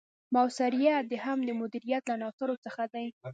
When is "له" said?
2.07-2.13